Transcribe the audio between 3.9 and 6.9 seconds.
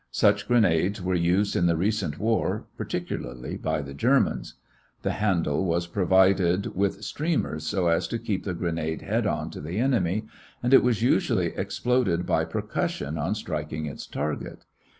Germans. The handle was provided